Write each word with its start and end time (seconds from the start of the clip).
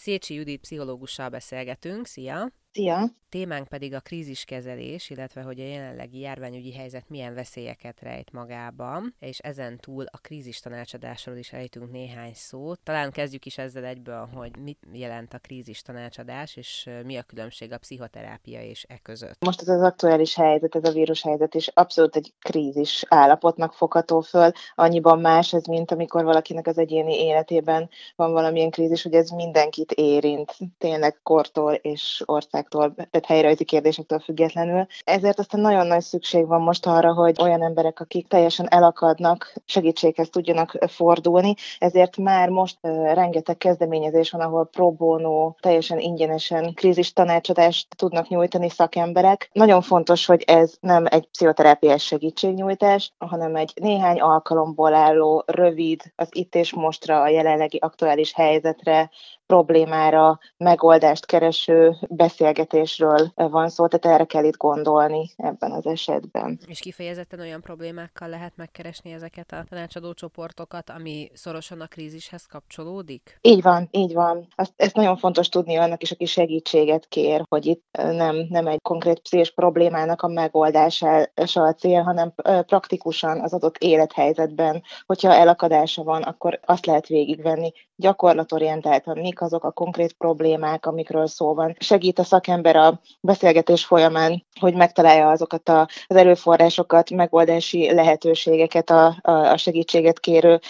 Szécsi 0.00 0.34
Judit 0.34 0.60
pszichológussal 0.60 1.28
beszélgetünk. 1.28 2.06
Szia! 2.06 2.59
Szia! 2.72 3.18
Témánk 3.30 3.68
pedig 3.68 3.94
a 3.94 4.00
kríziskezelés, 4.00 5.10
illetve 5.10 5.42
hogy 5.42 5.60
a 5.60 5.64
jelenlegi 5.64 6.18
járványügyi 6.18 6.72
helyzet 6.72 7.08
milyen 7.08 7.34
veszélyeket 7.34 8.00
rejt 8.00 8.32
magában, 8.32 9.14
és 9.18 9.38
ezen 9.38 9.78
túl 9.78 10.04
a 10.10 10.18
krízis 10.18 10.60
tanácsadásról 10.60 11.36
is 11.36 11.52
ejtünk 11.52 11.90
néhány 11.90 12.32
szót. 12.34 12.80
Talán 12.82 13.10
kezdjük 13.10 13.44
is 13.46 13.58
ezzel 13.58 13.84
egyből, 13.84 14.28
hogy 14.34 14.56
mit 14.58 14.78
jelent 14.92 15.34
a 15.34 15.38
krízis 15.38 15.82
tanácsadás, 15.82 16.56
és 16.56 16.90
mi 17.04 17.16
a 17.16 17.22
különbség 17.22 17.72
a 17.72 17.78
pszichoterápia 17.78 18.62
és 18.62 18.84
e 18.88 18.98
között. 19.02 19.44
Most 19.44 19.60
ez 19.60 19.68
az 19.68 19.82
aktuális 19.82 20.34
helyzet, 20.34 20.74
ez 20.74 20.84
a 20.84 20.92
vírus 20.92 21.22
helyzet 21.22 21.54
is 21.54 21.68
abszolút 21.68 22.16
egy 22.16 22.32
krízis 22.38 23.04
állapotnak 23.08 23.72
fogható 23.72 24.20
föl. 24.20 24.50
Annyiban 24.74 25.20
más 25.20 25.52
ez, 25.52 25.64
mint 25.64 25.90
amikor 25.90 26.24
valakinek 26.24 26.66
az 26.66 26.78
egyéni 26.78 27.14
életében 27.14 27.88
van 28.16 28.32
valamilyen 28.32 28.70
krízis, 28.70 29.02
hogy 29.02 29.14
ez 29.14 29.28
mindenkit 29.28 29.92
érint, 29.92 30.56
tényleg 30.78 31.18
kortól 31.22 31.72
és 31.72 32.22
ország 32.24 32.59
országtól, 32.60 32.94
tehát 32.94 33.26
helyrajzi 33.26 33.64
kérdésektől 33.64 34.18
függetlenül. 34.18 34.86
Ezért 35.04 35.38
aztán 35.38 35.60
nagyon 35.60 35.86
nagy 35.86 36.00
szükség 36.00 36.46
van 36.46 36.60
most 36.60 36.86
arra, 36.86 37.12
hogy 37.12 37.36
olyan 37.40 37.62
emberek, 37.62 38.00
akik 38.00 38.28
teljesen 38.28 38.66
elakadnak, 38.70 39.54
segítséghez 39.64 40.28
tudjanak 40.28 40.78
fordulni. 40.88 41.54
Ezért 41.78 42.16
már 42.16 42.48
most 42.48 42.78
rengeteg 43.12 43.56
kezdeményezés 43.56 44.30
van, 44.30 44.40
ahol 44.40 44.66
pro 44.66 44.90
bono, 44.90 45.54
teljesen 45.60 45.98
ingyenesen 45.98 46.74
krízis 46.74 47.12
tanácsadást 47.12 47.96
tudnak 47.96 48.28
nyújtani 48.28 48.68
szakemberek. 48.68 49.50
Nagyon 49.52 49.82
fontos, 49.82 50.26
hogy 50.26 50.42
ez 50.46 50.74
nem 50.80 51.04
egy 51.08 51.26
pszichoterápiás 51.26 52.04
segítségnyújtás, 52.04 53.12
hanem 53.18 53.56
egy 53.56 53.72
néhány 53.74 54.20
alkalomból 54.20 54.94
álló, 54.94 55.42
rövid, 55.46 56.02
az 56.16 56.28
itt 56.30 56.54
és 56.54 56.74
mostra, 56.74 57.20
a 57.20 57.28
jelenlegi 57.28 57.76
aktuális 57.76 58.34
helyzetre 58.34 59.10
problémára 59.50 60.38
megoldást 60.56 61.26
kereső 61.26 61.96
beszélgetésről 62.08 63.32
van 63.34 63.68
szó, 63.68 63.86
tehát 63.86 64.16
erre 64.16 64.24
kell 64.24 64.44
itt 64.44 64.56
gondolni 64.56 65.30
ebben 65.36 65.72
az 65.72 65.86
esetben. 65.86 66.58
És 66.66 66.78
kifejezetten 66.78 67.40
olyan 67.40 67.60
problémákkal 67.60 68.28
lehet 68.28 68.52
megkeresni 68.56 69.12
ezeket 69.12 69.52
a 69.52 69.64
tanácsadó 69.68 70.12
csoportokat, 70.12 70.90
ami 70.90 71.30
szorosan 71.34 71.80
a 71.80 71.86
krízishez 71.86 72.46
kapcsolódik? 72.46 73.38
Így 73.40 73.62
van, 73.62 73.88
így 73.90 74.12
van. 74.12 74.46
Azt, 74.56 74.72
ezt 74.76 74.94
nagyon 74.94 75.16
fontos 75.16 75.48
tudni 75.48 75.76
annak 75.76 76.02
is, 76.02 76.10
aki 76.10 76.24
segítséget 76.24 77.08
kér, 77.08 77.44
hogy 77.48 77.66
itt 77.66 77.84
nem, 77.92 78.46
nem 78.48 78.66
egy 78.66 78.80
konkrét 78.82 79.20
pszichés 79.20 79.50
problémának 79.50 80.22
a 80.22 80.28
megoldása 80.28 81.28
a 81.54 81.72
cél, 81.72 82.02
hanem 82.02 82.32
praktikusan 82.66 83.40
az 83.40 83.52
adott 83.52 83.76
élethelyzetben, 83.78 84.82
hogyha 85.06 85.34
elakadása 85.34 86.02
van, 86.02 86.22
akkor 86.22 86.60
azt 86.64 86.86
lehet 86.86 87.06
végigvenni 87.06 87.72
gyakorlatorientáltan, 87.96 89.18
mik 89.18 89.39
mik 89.40 89.52
azok 89.52 89.64
a 89.64 89.70
konkrét 89.70 90.12
problémák, 90.12 90.86
amikről 90.86 91.26
szó 91.26 91.54
van. 91.54 91.76
Segít 91.78 92.18
a 92.18 92.24
szakember 92.24 92.76
a 92.76 93.00
beszélgetés 93.20 93.84
folyamán, 93.84 94.44
hogy 94.60 94.74
megtalálja 94.74 95.30
azokat 95.30 95.68
a, 95.68 95.88
az 96.06 96.16
erőforrásokat, 96.16 97.10
megoldási 97.10 97.92
lehetőségeket 97.92 98.90
a, 98.90 99.16
a, 99.20 99.30
a 99.30 99.56
segítséget 99.56 100.20
kérő, 100.20 100.60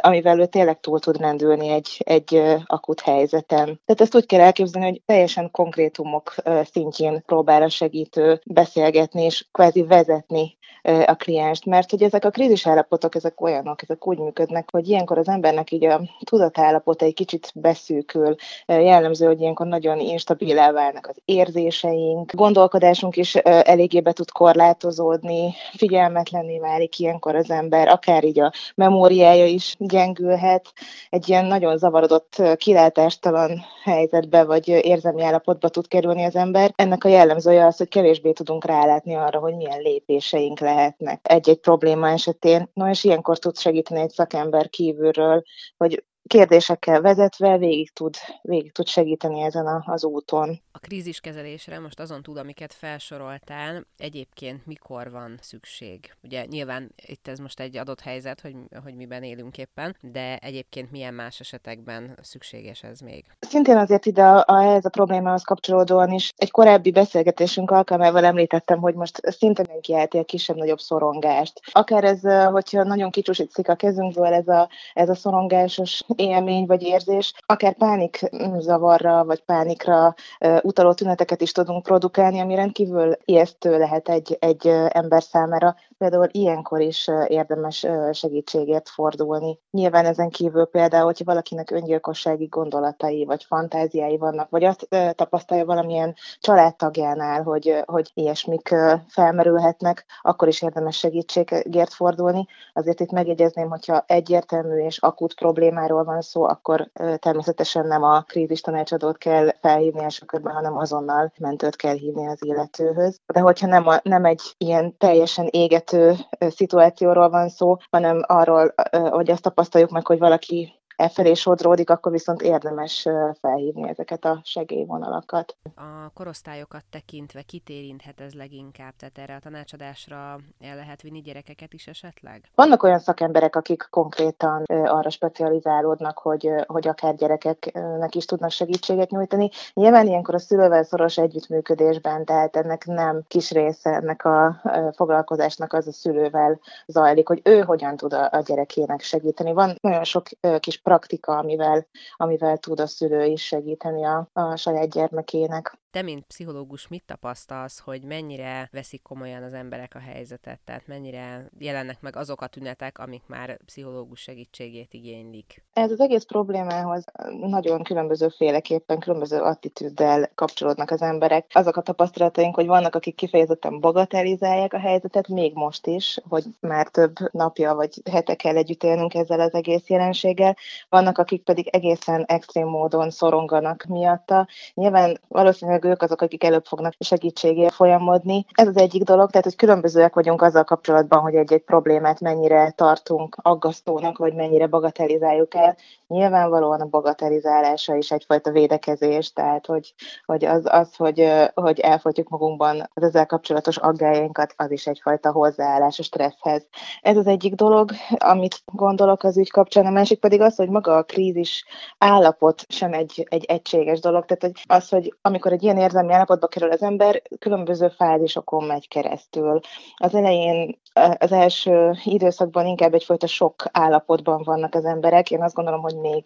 amivel 0.00 0.40
ő 0.40 0.46
tényleg 0.46 0.80
túl 0.80 1.00
tud 1.00 1.16
rendülni 1.16 1.68
egy, 1.68 2.02
egy 2.04 2.42
akut 2.66 3.00
helyzeten. 3.00 3.64
Tehát 3.64 4.00
ezt 4.00 4.14
úgy 4.14 4.26
kell 4.26 4.40
elképzelni, 4.40 4.88
hogy 4.88 5.02
teljesen 5.04 5.50
konkrétumok 5.50 6.34
szintjén 6.72 7.22
próbál 7.26 7.62
a 7.62 7.68
segítő 7.68 8.40
beszélgetni 8.46 9.22
és 9.22 9.46
kvázi 9.52 9.82
vezetni 9.82 10.57
a 11.06 11.14
klienst, 11.14 11.64
mert 11.64 11.90
hogy 11.90 12.02
ezek 12.02 12.24
a 12.24 12.30
krízis 12.30 12.66
állapotok, 12.66 13.14
ezek 13.14 13.40
olyanok, 13.40 13.82
ezek 13.82 14.06
úgy 14.06 14.18
működnek, 14.18 14.68
hogy 14.70 14.88
ilyenkor 14.88 15.18
az 15.18 15.28
embernek 15.28 15.70
így 15.70 15.84
a 15.84 16.00
tudatállapota 16.24 17.04
egy 17.04 17.14
kicsit 17.14 17.52
beszűkül. 17.54 18.34
Jellemző, 18.66 19.26
hogy 19.26 19.40
ilyenkor 19.40 19.66
nagyon 19.66 19.98
instabilá 19.98 20.72
válnak 20.72 21.06
az 21.06 21.16
érzéseink, 21.24 22.34
gondolkodásunk 22.34 23.16
is 23.16 23.34
eléggé 23.34 24.00
be 24.00 24.12
tud 24.12 24.30
korlátozódni, 24.30 25.54
figyelmetlenné 25.76 26.58
válik 26.58 26.98
ilyenkor 26.98 27.34
az 27.34 27.50
ember, 27.50 27.88
akár 27.88 28.24
így 28.24 28.40
a 28.40 28.52
memóriája 28.74 29.46
is 29.46 29.74
gyengülhet, 29.78 30.72
egy 31.10 31.28
ilyen 31.28 31.44
nagyon 31.44 31.78
zavarodott, 31.78 32.42
kilátástalan 32.56 33.60
helyzetbe 33.84 34.44
vagy 34.44 34.68
érzelmi 34.68 35.22
állapotba 35.22 35.68
tud 35.68 35.88
kerülni 35.88 36.24
az 36.24 36.36
ember. 36.36 36.72
Ennek 36.76 37.04
a 37.04 37.08
jellemzője 37.08 37.66
az, 37.66 37.76
hogy 37.76 37.88
kevésbé 37.88 38.32
tudunk 38.32 38.64
rálátni 38.64 39.14
arra, 39.14 39.38
hogy 39.38 39.56
milyen 39.56 39.80
lépéseink 39.80 40.60
lehetnek 40.78 41.20
egy-egy 41.22 41.60
probléma 41.60 42.08
esetén. 42.08 42.70
No, 42.72 42.88
és 42.88 43.04
ilyenkor 43.04 43.38
tud 43.38 43.58
segíteni 43.58 44.00
egy 44.00 44.10
szakember 44.10 44.68
kívülről, 44.68 45.42
hogy 45.76 46.04
kérdésekkel 46.28 47.00
vezetve 47.00 47.58
végig 47.58 47.92
tud, 47.92 48.14
végig 48.42 48.72
tud 48.72 48.86
segíteni 48.86 49.40
ezen 49.40 49.66
a, 49.66 49.82
az 49.86 50.04
úton. 50.04 50.60
A 50.72 50.78
kríziskezelésre 50.78 51.78
most 51.78 52.00
azon 52.00 52.22
túl, 52.22 52.38
amiket 52.38 52.72
felsoroltál, 52.72 53.86
egyébként 53.96 54.66
mikor 54.66 55.10
van 55.10 55.38
szükség? 55.42 56.14
Ugye 56.22 56.44
nyilván 56.44 56.92
itt 57.06 57.28
ez 57.28 57.38
most 57.38 57.60
egy 57.60 57.76
adott 57.76 58.00
helyzet, 58.00 58.40
hogy, 58.40 58.54
hogy 58.82 58.94
miben 58.94 59.22
élünk 59.22 59.58
éppen, 59.58 59.96
de 60.00 60.36
egyébként 60.36 60.90
milyen 60.90 61.14
más 61.14 61.40
esetekben 61.40 62.18
szükséges 62.22 62.82
ez 62.82 63.00
még? 63.00 63.24
Szintén 63.40 63.76
azért 63.76 64.06
ide 64.06 64.22
a, 64.22 64.44
a, 64.46 64.74
ez 64.74 64.84
a 64.84 64.88
problémához 64.88 65.42
kapcsolódóan 65.42 66.10
is 66.10 66.32
egy 66.36 66.50
korábbi 66.50 66.90
beszélgetésünk 66.90 67.70
alkalmával 67.70 68.24
említettem, 68.24 68.78
hogy 68.78 68.94
most 68.94 69.20
szinte 69.22 69.62
mindenki 69.62 69.94
eltél 69.94 70.24
kisebb-nagyobb 70.24 70.78
szorongást. 70.78 71.60
Akár 71.72 72.04
ez, 72.04 72.20
hogyha 72.50 72.82
nagyon 72.82 73.10
kicsúsítszik 73.10 73.68
a 73.68 73.74
kezünkből 73.74 74.32
ez 74.32 74.48
a, 74.48 74.68
ez 74.94 75.08
a 75.08 75.14
szorongásos 75.14 76.02
élmény 76.18 76.66
vagy 76.66 76.82
érzés, 76.82 77.32
akár 77.46 77.74
pánik 77.74 78.20
zavarra 78.58 79.24
vagy 79.24 79.40
pánikra 79.40 80.14
utaló 80.62 80.92
tüneteket 80.92 81.40
is 81.40 81.52
tudunk 81.52 81.82
produkálni, 81.82 82.40
ami 82.40 82.54
rendkívül 82.54 83.16
ijesztő 83.24 83.78
lehet 83.78 84.08
egy, 84.08 84.36
egy 84.40 84.66
ember 84.88 85.22
számára. 85.22 85.74
Például 85.98 86.28
ilyenkor 86.30 86.80
is 86.80 87.10
érdemes 87.26 87.86
segítségért 88.12 88.88
fordulni. 88.88 89.58
Nyilván 89.70 90.04
ezen 90.04 90.28
kívül 90.30 90.64
például, 90.64 91.04
hogyha 91.04 91.24
valakinek 91.24 91.70
öngyilkossági 91.70 92.46
gondolatai 92.46 93.24
vagy 93.24 93.44
fantáziái 93.44 94.16
vannak, 94.16 94.50
vagy 94.50 94.64
azt 94.64 94.88
tapasztalja 95.14 95.64
valamilyen 95.64 96.14
családtagjánál, 96.40 97.42
hogy, 97.42 97.82
hogy 97.86 98.10
ilyesmik 98.14 98.74
felmerülhetnek, 99.08 100.04
akkor 100.22 100.48
is 100.48 100.62
érdemes 100.62 100.98
segítségért 100.98 101.92
fordulni. 101.92 102.46
Azért 102.72 103.00
itt 103.00 103.10
megjegyezném, 103.10 103.68
hogyha 103.68 104.04
egyértelmű 104.06 104.84
és 104.84 104.98
akut 104.98 105.34
problémáról 105.34 106.04
van 106.08 106.20
szó, 106.20 106.44
akkor 106.44 106.90
természetesen 107.18 107.86
nem 107.86 108.02
a 108.02 108.20
krízis 108.20 108.60
tanácsadót 108.60 109.18
kell 109.18 109.48
felhívni 109.60 110.02
első 110.02 110.24
körben, 110.26 110.54
hanem 110.54 110.76
azonnal 110.76 111.32
mentőt 111.38 111.76
kell 111.76 111.94
hívni 111.94 112.26
az 112.26 112.44
illetőhöz. 112.44 113.20
De 113.26 113.40
hogyha 113.40 113.66
nem, 113.66 113.86
a, 113.86 114.00
nem 114.02 114.24
egy 114.24 114.40
ilyen 114.58 114.96
teljesen 114.98 115.46
égető 115.50 116.14
szituációról 116.38 117.30
van 117.30 117.48
szó, 117.48 117.76
hanem 117.90 118.22
arról, 118.26 118.74
hogy 119.10 119.30
azt 119.30 119.42
tapasztaljuk 119.42 119.90
meg, 119.90 120.06
hogy 120.06 120.18
valaki 120.18 120.77
e 120.98 121.08
felé 121.08 121.34
sodródik, 121.34 121.90
akkor 121.90 122.12
viszont 122.12 122.42
érdemes 122.42 123.06
felhívni 123.40 123.88
ezeket 123.88 124.24
a 124.24 124.40
segélyvonalakat. 124.44 125.56
A 125.74 126.10
korosztályokat 126.14 126.84
tekintve 126.90 127.42
kit 127.42 127.68
érinthet 127.68 128.20
ez 128.20 128.34
leginkább? 128.34 128.92
Tehát 128.96 129.18
erre 129.18 129.34
a 129.34 129.38
tanácsadásra 129.38 130.38
el 130.60 130.76
lehet 130.76 131.02
vinni 131.02 131.20
gyerekeket 131.20 131.72
is 131.72 131.86
esetleg? 131.86 132.50
Vannak 132.54 132.82
olyan 132.82 132.98
szakemberek, 132.98 133.56
akik 133.56 133.86
konkrétan 133.90 134.62
arra 134.66 135.10
specializálódnak, 135.10 136.18
hogy, 136.18 136.50
hogy 136.66 136.88
akár 136.88 137.14
gyerekeknek 137.14 138.14
is 138.14 138.24
tudnak 138.24 138.50
segítséget 138.50 139.10
nyújtani. 139.10 139.50
Nyilván 139.74 140.06
ilyenkor 140.06 140.34
a 140.34 140.38
szülővel 140.38 140.82
szoros 140.82 141.18
együttműködésben, 141.18 142.24
tehát 142.24 142.56
ennek 142.56 142.84
nem 142.86 143.22
kis 143.28 143.50
része 143.50 143.90
ennek 143.90 144.24
a 144.24 144.60
foglalkozásnak 144.94 145.72
az 145.72 145.86
a 145.86 145.92
szülővel 145.92 146.60
zajlik, 146.86 147.28
hogy 147.28 147.40
ő 147.44 147.60
hogyan 147.60 147.96
tud 147.96 148.12
a, 148.12 148.42
gyerekének 148.44 149.00
segíteni. 149.00 149.52
Van 149.52 149.76
nagyon 149.80 150.04
sok 150.04 150.26
kis 150.60 150.78
praktika, 150.88 151.36
amivel, 151.36 151.86
amivel 152.16 152.58
tud 152.58 152.80
a 152.80 152.86
szülő 152.86 153.24
is 153.24 153.44
segíteni 153.44 154.04
a, 154.04 154.28
a 154.32 154.56
saját 154.56 154.90
gyermekének. 154.90 155.78
Te, 155.90 156.02
mint 156.02 156.24
pszichológus, 156.24 156.88
mit 156.88 157.04
tapasztalsz, 157.06 157.78
hogy 157.78 158.02
mennyire 158.02 158.68
veszik 158.72 159.02
komolyan 159.02 159.42
az 159.42 159.52
emberek 159.52 159.94
a 159.94 159.98
helyzetet? 159.98 160.60
Tehát 160.64 160.86
mennyire 160.86 161.50
jelennek 161.58 162.00
meg 162.00 162.16
azok 162.16 162.40
a 162.40 162.46
tünetek, 162.46 162.98
amik 162.98 163.22
már 163.26 163.58
pszichológus 163.64 164.20
segítségét 164.20 164.94
igénylik? 164.94 165.62
Ez 165.72 165.90
az 165.90 166.00
egész 166.00 166.24
problémához 166.24 167.04
nagyon 167.40 167.82
különböző 167.82 168.28
féleképpen, 168.28 168.98
különböző 168.98 169.40
attitűddel 169.40 170.30
kapcsolódnak 170.34 170.90
az 170.90 171.02
emberek. 171.02 171.50
Azok 171.52 171.76
a 171.76 171.82
tapasztalataink, 171.82 172.54
hogy 172.54 172.66
vannak, 172.66 172.94
akik 172.94 173.14
kifejezetten 173.14 173.80
bagatelizálják 173.80 174.72
a 174.72 174.78
helyzetet, 174.78 175.28
még 175.28 175.54
most 175.54 175.86
is, 175.86 176.18
hogy 176.28 176.44
már 176.60 176.88
több 176.88 177.14
napja 177.32 177.74
vagy 177.74 178.02
hete 178.10 178.34
kell 178.34 178.56
együtt 178.56 178.82
élnünk 178.82 179.14
ezzel 179.14 179.40
az 179.40 179.54
egész 179.54 179.88
jelenséggel. 179.88 180.56
Vannak, 180.88 181.18
akik 181.18 181.42
pedig 181.42 181.68
egészen 181.68 182.24
extrém 182.24 182.66
módon 182.66 183.10
szoronganak 183.10 183.84
miatta. 183.88 184.46
Nyilván 184.74 185.20
valószínűleg 185.28 185.77
valószínűleg 185.78 185.92
ők 185.92 186.02
azok, 186.02 186.22
akik 186.22 186.44
előbb 186.44 186.64
fognak 186.64 186.94
segítségért 186.98 187.74
folyamodni. 187.74 188.46
Ez 188.52 188.66
az 188.66 188.76
egyik 188.76 189.02
dolog, 189.02 189.30
tehát 189.30 189.46
hogy 189.46 189.56
különbözőek 189.56 190.14
vagyunk 190.14 190.42
azzal 190.42 190.64
kapcsolatban, 190.64 191.20
hogy 191.20 191.34
egy-egy 191.34 191.62
problémát 191.62 192.20
mennyire 192.20 192.70
tartunk 192.70 193.36
aggasztónak, 193.42 194.18
vagy 194.18 194.34
mennyire 194.34 194.66
bagatelizáljuk 194.66 195.54
el. 195.54 195.76
Nyilvánvalóan 196.06 196.80
a 196.80 196.86
bagatelizálása 196.86 197.94
is 197.94 198.10
egyfajta 198.10 198.50
védekezés, 198.50 199.32
tehát 199.32 199.66
hogy, 199.66 199.94
hogy 200.24 200.44
az, 200.44 200.62
az 200.64 200.96
hogy, 200.96 201.32
hogy 201.54 201.80
elfogyjuk 201.80 202.28
magunkban 202.28 202.88
az 202.94 203.02
ezzel 203.02 203.26
kapcsolatos 203.26 203.76
aggájainkat, 203.76 204.54
az 204.56 204.70
is 204.70 204.86
egyfajta 204.86 205.32
hozzáállás 205.32 205.98
a 205.98 206.02
stresszhez. 206.02 206.66
Ez 207.02 207.16
az 207.16 207.26
egyik 207.26 207.54
dolog, 207.54 207.90
amit 208.18 208.62
gondolok 208.64 209.22
az 209.22 209.36
ügy 209.36 209.50
kapcsán, 209.50 209.86
a 209.86 209.90
másik 209.90 210.20
pedig 210.20 210.40
az, 210.40 210.56
hogy 210.56 210.68
maga 210.68 210.96
a 210.96 211.02
krízis 211.02 211.64
állapot 211.98 212.64
sem 212.68 212.92
egy, 212.92 213.26
egy 213.30 213.44
egységes 213.44 214.00
dolog. 214.00 214.24
Tehát 214.24 214.42
hogy 214.42 214.76
az, 214.76 214.88
hogy 214.88 215.14
amikor 215.22 215.52
egy 215.52 215.62
ilyen 215.68 215.80
érzelmi 215.80 216.12
állapotba 216.12 216.46
kerül 216.46 216.70
az 216.70 216.82
ember, 216.82 217.22
különböző 217.38 217.88
fázisokon 217.88 218.64
megy 218.64 218.88
keresztül. 218.88 219.60
Az 219.96 220.14
elején 220.14 220.78
az 221.18 221.32
első 221.32 221.92
időszakban 222.04 222.66
inkább 222.66 222.94
egyfajta 222.94 223.26
sok 223.26 223.64
állapotban 223.72 224.42
vannak 224.44 224.74
az 224.74 224.84
emberek. 224.84 225.30
Én 225.30 225.42
azt 225.42 225.54
gondolom, 225.54 225.80
hogy 225.80 225.96
még 225.96 226.24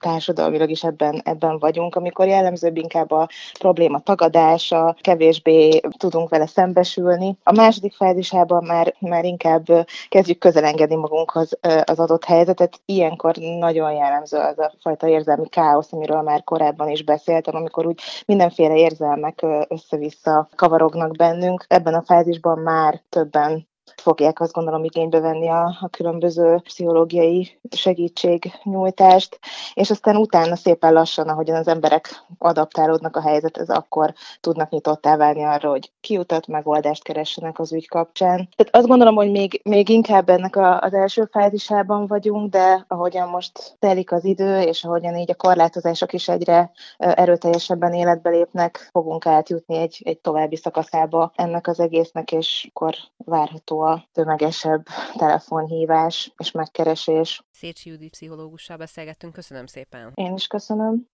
társadalmilag 0.00 0.70
is 0.70 0.84
ebben, 0.84 1.20
ebben 1.24 1.58
vagyunk, 1.58 1.94
amikor 1.94 2.26
jellemzőbb 2.26 2.76
inkább 2.76 3.10
a 3.10 3.28
probléma 3.58 4.00
tagadása, 4.00 4.96
kevésbé 5.00 5.80
tudunk 5.96 6.28
vele 6.28 6.46
szembesülni. 6.46 7.36
A 7.42 7.52
második 7.52 7.94
fázisában 7.94 8.64
már, 8.64 8.94
már 8.98 9.24
inkább 9.24 9.64
kezdjük 10.08 10.38
közelengedni 10.38 10.96
magunkhoz 10.96 11.58
az 11.84 11.98
adott 11.98 12.24
helyzetet. 12.24 12.80
Ilyenkor 12.84 13.36
nagyon 13.36 13.92
jellemző 13.92 14.38
az 14.38 14.58
a 14.58 14.72
fajta 14.80 15.08
érzelmi 15.08 15.48
káosz, 15.48 15.92
amiről 15.92 16.22
már 16.22 16.44
korábban 16.44 16.88
is 16.88 17.04
beszéltem, 17.04 17.54
amikor 17.54 17.86
úgy 17.86 18.00
mindenféle 18.48 18.88
érzelmek 18.88 19.46
össze-vissza 19.68 20.48
kavarognak 20.56 21.16
bennünk. 21.16 21.64
Ebben 21.68 21.94
a 21.94 22.02
fázisban 22.02 22.58
már 22.58 23.02
többen 23.08 23.68
fogják 24.00 24.40
azt 24.40 24.52
gondolom 24.52 24.84
igénybe 24.84 25.20
venni 25.20 25.48
a, 25.48 25.76
a 25.80 25.88
különböző 25.88 26.60
pszichológiai 26.62 27.60
segítségnyújtást, 27.70 29.38
és 29.74 29.90
aztán 29.90 30.16
utána 30.16 30.56
szépen 30.56 30.92
lassan, 30.92 31.28
ahogyan 31.28 31.56
az 31.56 31.68
emberek 31.68 32.24
adaptálódnak 32.38 33.16
a 33.16 33.20
helyzethez, 33.20 33.68
akkor 33.68 34.12
tudnak 34.40 34.70
nyitottá 34.70 35.16
válni 35.16 35.42
arra, 35.42 35.70
hogy 35.70 35.92
kiutat 36.00 36.46
megoldást 36.46 37.02
keressenek 37.02 37.58
az 37.58 37.72
ügy 37.72 37.88
kapcsán. 37.88 38.48
Tehát 38.56 38.76
azt 38.76 38.86
gondolom, 38.86 39.14
hogy 39.14 39.30
még, 39.30 39.60
még 39.64 39.88
inkább 39.88 40.28
ennek 40.28 40.56
a, 40.56 40.80
az 40.80 40.94
első 40.94 41.28
fázisában 41.30 42.06
vagyunk, 42.06 42.50
de 42.50 42.84
ahogyan 42.88 43.28
most 43.28 43.76
telik 43.78 44.12
az 44.12 44.24
idő, 44.24 44.60
és 44.60 44.84
ahogyan 44.84 45.16
így 45.16 45.30
a 45.30 45.34
korlátozások 45.34 46.12
is 46.12 46.28
egyre 46.28 46.70
erőteljesebben 46.96 47.92
életbe 47.92 48.30
lépnek, 48.30 48.88
fogunk 48.92 49.26
átjutni 49.26 49.76
egy, 49.76 50.02
egy 50.04 50.18
további 50.18 50.56
szakaszába 50.56 51.32
ennek 51.34 51.66
az 51.66 51.80
egésznek, 51.80 52.32
és 52.32 52.68
akkor 52.72 52.94
várható 53.16 53.87
a 53.88 54.08
tömegesebb 54.12 54.86
telefonhívás 55.16 56.32
és 56.36 56.50
megkeresés. 56.50 57.42
Szécsi 57.50 57.90
Judit 57.90 58.10
pszichológussal 58.10 58.76
beszélgettünk, 58.76 59.32
köszönöm 59.32 59.66
szépen. 59.66 60.12
Én 60.14 60.34
is 60.34 60.46
köszönöm. 60.46 61.06